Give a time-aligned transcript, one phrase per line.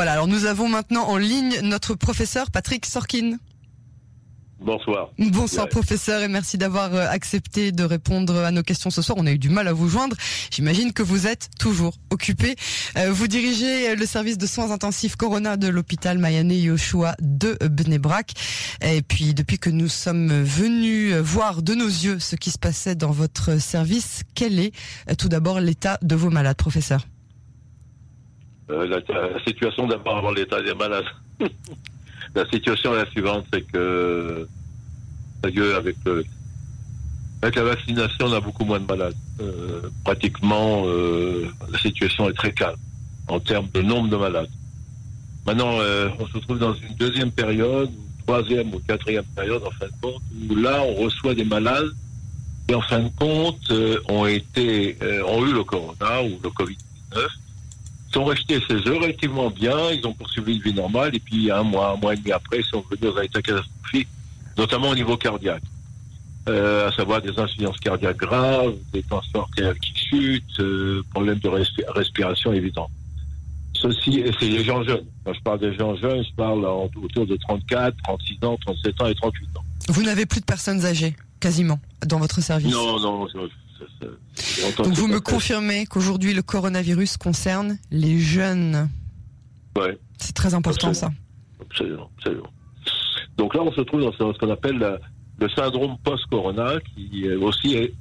[0.00, 3.36] Voilà, alors nous avons maintenant en ligne notre professeur Patrick Sorkin.
[4.58, 5.10] Bonsoir.
[5.18, 9.18] Bonsoir professeur et merci d'avoir euh, accepté de répondre à nos questions ce soir.
[9.20, 10.16] On a eu du mal à vous joindre.
[10.50, 12.56] J'imagine que vous êtes toujours occupé.
[12.96, 18.32] Euh, vous dirigez le service de soins intensifs Corona de l'hôpital Mayane Yoshua de Bnebrak.
[18.80, 22.94] Et puis depuis que nous sommes venus voir de nos yeux ce qui se passait
[22.94, 24.72] dans votre service, quel est
[25.10, 27.04] euh, tout d'abord l'état de vos malades, professeur?
[28.70, 31.04] La, la, situation d'abord avant l'état des malades.
[32.34, 34.46] La situation est la suivante, c'est que
[35.42, 35.96] avec,
[37.56, 39.16] la vaccination, on a beaucoup moins de malades.
[39.40, 42.76] Euh, pratiquement, euh, la situation est très calme
[43.26, 44.50] en termes de nombre de malades.
[45.46, 47.90] Maintenant, euh, on se trouve dans une deuxième période,
[48.26, 51.90] troisième ou quatrième période, en fin de compte, où là, on reçoit des malades
[52.68, 53.72] qui, en fin de compte,
[54.08, 57.26] ont eu le corona ou le Covid-19
[58.12, 61.62] sont restés chez eux relativement bien, ils ont poursuivi une vie normale, et puis un
[61.62, 64.08] mois, un mois et demi après, ils sont revenus dans un état catastrophique,
[64.56, 65.62] notamment au niveau cardiaque.
[66.48, 71.48] Euh, à savoir des insuffisances cardiaques graves, des tensions artérielles qui chutent, euh, problèmes de
[71.94, 72.90] respiration évidents.
[73.74, 75.04] Ceci, c'est les gens jeunes.
[75.24, 79.06] Quand je parle des gens jeunes, je parle autour de 34, 36 ans, 37 ans
[79.06, 79.64] et 38 ans.
[79.88, 82.72] Vous n'avez plus de personnes âgées, quasiment, dans votre service?
[82.72, 83.28] Non, non,
[84.78, 88.88] donc vous me confirmez qu'aujourd'hui le coronavirus concerne les jeunes.
[89.76, 89.98] Ouais.
[90.18, 91.10] C'est très important ça.
[91.60, 92.50] Absolument, absolument.
[93.36, 94.98] Donc là on se trouve dans ce qu'on appelle
[95.38, 97.94] le syndrome post-corona qui aussi est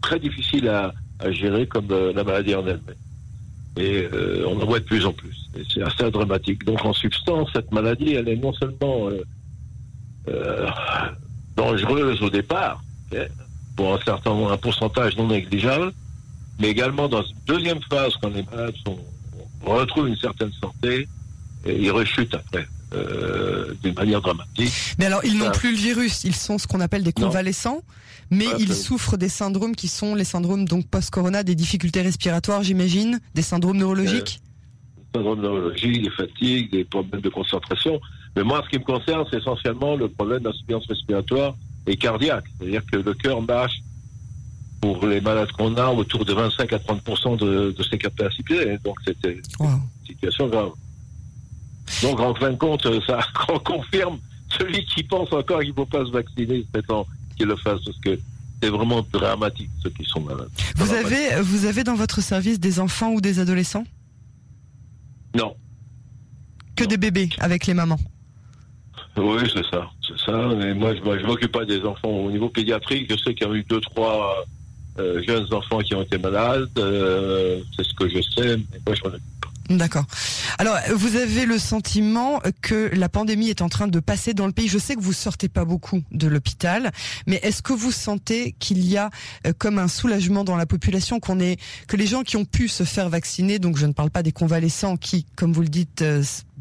[0.00, 0.92] très difficile à,
[1.30, 2.96] gérer comme euh, la maladie en elle-même.
[3.76, 5.48] Et euh, on en voit de plus en plus.
[5.56, 6.64] Et c'est assez dramatique.
[6.64, 9.08] Donc en substance, cette maladie, elle est non seulement
[10.28, 10.66] euh,
[11.56, 12.82] dangereuse au départ,
[13.76, 15.92] pour un certain un pourcentage non négligeable,
[16.60, 18.98] mais également dans une deuxième phase, quand les malades sont,
[19.64, 21.08] retrouvent une certaine santé,
[21.64, 22.66] et ils rechutent après.
[22.94, 24.70] Euh, d'une manière dramatique.
[24.98, 27.80] Mais alors, ils n'ont plus le virus, ils sont ce qu'on appelle des convalescents,
[28.30, 33.18] mais ils souffrent des syndromes qui sont les syndromes donc post-corona, des difficultés respiratoires, j'imagine,
[33.34, 34.42] des syndromes neurologiques.
[34.42, 37.98] Euh, syndromes neurologiques, des fatigues, des problèmes de concentration.
[38.36, 41.54] Mais moi, ce qui me concerne, c'est essentiellement le problème d'insuffisance respiratoire
[41.86, 42.44] et cardiaque.
[42.58, 43.82] C'est-à-dire que le cœur marche
[44.80, 48.78] pour les malades qu'on a autour de 25 à 30 de, de ses capacités.
[48.84, 50.72] Donc c'était une situation grave.
[52.02, 53.20] Donc en fin de compte, ça
[53.64, 54.18] confirme
[54.58, 57.06] celui qui pense encore qu'il ne faut pas se vacciner, c'est temps
[57.36, 58.18] qu'il le fasse parce que
[58.62, 60.50] c'est vraiment dramatique ceux qui sont malades.
[60.76, 63.84] Vous avez, vous avez dans votre service des enfants ou des adolescents?
[65.34, 65.56] Non.
[66.76, 67.98] Que des bébés avec les mamans?
[69.16, 69.90] Oui, c'est ça
[70.24, 70.48] ça.
[70.56, 73.10] Mais moi, je, je m'occupe pas des enfants au niveau pédiatrique.
[73.10, 74.44] Je sais qu'il y a eu deux, trois
[74.98, 76.68] euh, jeunes enfants qui ont été malades.
[76.78, 79.48] Euh, c'est ce que je sais, mais moi, je m'en occupe pas.
[79.70, 80.04] D'accord.
[80.58, 84.52] Alors, vous avez le sentiment que la pandémie est en train de passer dans le
[84.52, 84.68] pays.
[84.68, 86.90] Je sais que vous sortez pas beaucoup de l'hôpital,
[87.26, 89.10] mais est-ce que vous sentez qu'il y a
[89.46, 92.68] euh, comme un soulagement dans la population qu'on est que les gens qui ont pu
[92.68, 96.04] se faire vacciner, donc je ne parle pas des convalescents qui, comme vous le dites,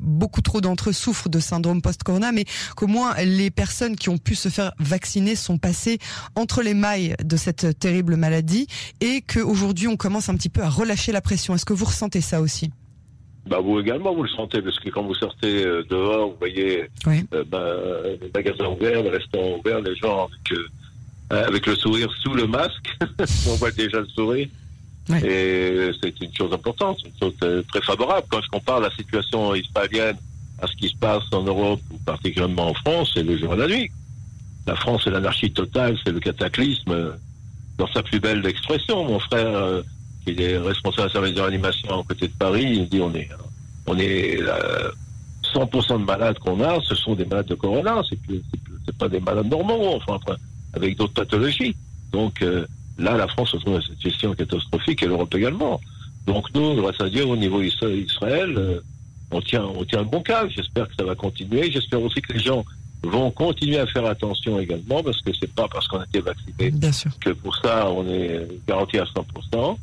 [0.00, 2.44] beaucoup trop d'entre eux souffrent de syndrome post-corona, mais
[2.76, 5.98] qu'au moins les personnes qui ont pu se faire vacciner sont passées
[6.34, 8.66] entre les mailles de cette terrible maladie
[9.00, 11.54] et qu'aujourd'hui on commence un petit peu à relâcher la pression.
[11.54, 12.70] Est-ce que vous ressentez ça aussi?
[13.48, 16.84] Bah vous également, vous le sentez, parce que quand vous sortez euh, dehors, vous voyez
[17.06, 17.64] euh, bah,
[18.20, 22.46] les magasins ouverts, les restaurants ouverts, les gens avec, euh, avec le sourire sous le
[22.46, 22.98] masque,
[23.48, 24.48] on voit déjà le sourire.
[25.16, 28.26] Et c'est une chose importante, une chose euh, très favorable.
[28.30, 30.16] Quand je compare la situation israélienne
[30.60, 33.56] à ce qui se passe en Europe, ou particulièrement en France, c'est le jour et
[33.56, 33.90] la nuit.
[34.66, 37.12] La France, c'est l'anarchie totale, c'est le cataclysme euh,
[37.78, 39.04] dans sa plus belle expression.
[39.04, 39.82] Mon frère, euh,
[40.26, 43.30] qui est responsable de service de réanimation à côté de Paris, il dit on est,
[43.86, 44.38] on est
[45.54, 48.18] 100% de malades qu'on a, ce sont des malades de corona, c'est
[48.84, 50.18] c'est pas des malades normaux, enfin,
[50.74, 51.74] avec d'autres pathologies.
[52.12, 52.42] Donc,
[52.98, 55.80] Là, la France se trouve dans cette situation catastrophique et l'Europe également.
[56.26, 58.80] Donc nous, grâce à Dieu, au niveau Israël, euh,
[59.30, 60.46] on tient, on tient un bon cas.
[60.48, 61.70] J'espère que ça va continuer.
[61.70, 62.64] J'espère aussi que les gens
[63.02, 66.72] vont continuer à faire attention également parce que c'est pas parce qu'on a été vacciné
[67.20, 69.76] que pour ça on est garanti à 100%.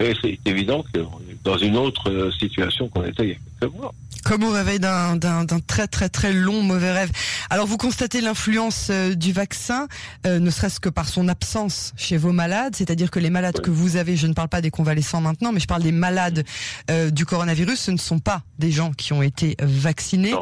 [0.00, 3.36] Et c'est évident qu'on est dans une autre euh, situation qu'on était il y a
[3.60, 3.94] quelques mois
[4.30, 5.18] comme au réveil d'un
[5.66, 7.10] très très très long mauvais rêve.
[7.50, 9.88] Alors vous constatez l'influence euh, du vaccin,
[10.24, 13.72] euh, ne serait-ce que par son absence chez vos malades, c'est-à-dire que les malades que
[13.72, 16.44] vous avez, je ne parle pas des convalescents maintenant, mais je parle des malades
[16.92, 20.34] euh, du coronavirus, ce ne sont pas des gens qui ont été vaccinés.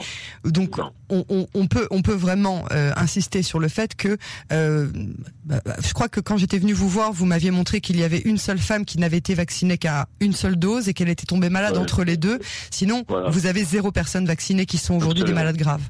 [0.45, 0.79] Donc
[1.11, 4.19] On, on, on, peut on peut vraiment insister sur le fait que
[4.51, 8.05] bah, bah, je crois que quand j'étais venu vous voir, vous m'aviez montré qu'il y
[8.05, 11.25] avait une seule femme qui n'avait été vaccinée qu'à une seule dose et qu'elle était
[11.25, 12.39] tombée malade entre les deux.
[12.71, 15.89] Sinon, vous avez zéro zéro personne vaccinée qui sont aujourd'hui des malades graves.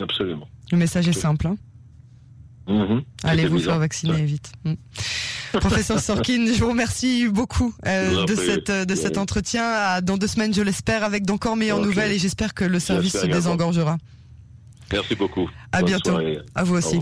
[0.00, 0.48] Absolument.
[0.72, 1.48] Le message est simple.
[1.48, 1.56] Hein.
[2.66, 3.02] Mm-hmm.
[3.24, 4.52] Allez vous faire vacciner vite.
[4.64, 4.72] Mm.
[5.52, 10.00] Professeur Sorkin, je vous remercie beaucoup euh, de, cette, de cet entretien.
[10.00, 13.26] dans deux semaines, je l'espère, avec d'encore meilleures nouvelles et j'espère que le service se
[13.26, 13.98] désengorgera.
[14.90, 15.50] Merci beaucoup.
[15.72, 16.16] À bientôt.
[16.54, 16.98] À vous aussi.